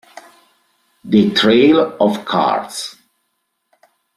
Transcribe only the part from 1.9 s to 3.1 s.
of Cards